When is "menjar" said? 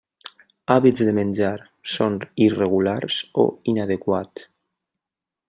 1.17-1.57